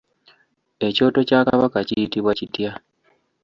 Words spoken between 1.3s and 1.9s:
Kabaka